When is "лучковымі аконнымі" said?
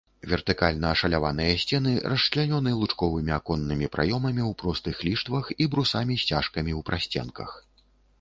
2.79-3.89